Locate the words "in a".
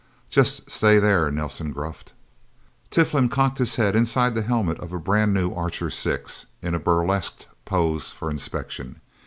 6.59-6.79